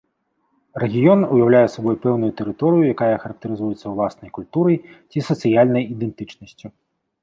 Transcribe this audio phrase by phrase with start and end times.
[0.83, 4.77] Рэгіён уяўляе сабой пэўную тэрыторыю, якая характарызуецца ўласнай культурай
[5.11, 6.67] ці сацыяльнай ідэнтычнасцю.